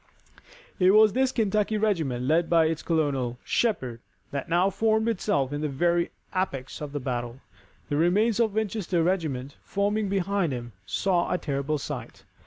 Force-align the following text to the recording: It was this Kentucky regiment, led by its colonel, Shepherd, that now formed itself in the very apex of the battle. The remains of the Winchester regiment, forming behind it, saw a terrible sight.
It 0.79 0.95
was 0.95 1.13
this 1.13 1.31
Kentucky 1.31 1.77
regiment, 1.77 2.23
led 2.25 2.49
by 2.49 2.65
its 2.65 2.81
colonel, 2.81 3.37
Shepherd, 3.43 4.01
that 4.31 4.49
now 4.49 4.71
formed 4.71 5.07
itself 5.07 5.53
in 5.53 5.61
the 5.61 5.69
very 5.69 6.09
apex 6.35 6.81
of 6.81 6.91
the 6.91 6.99
battle. 6.99 7.39
The 7.87 7.97
remains 7.97 8.39
of 8.39 8.51
the 8.51 8.55
Winchester 8.55 9.03
regiment, 9.03 9.57
forming 9.61 10.09
behind 10.09 10.53
it, 10.53 10.63
saw 10.87 11.31
a 11.31 11.37
terrible 11.37 11.77
sight. 11.77 12.23